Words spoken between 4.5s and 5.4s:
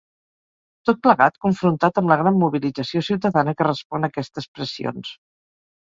pressions.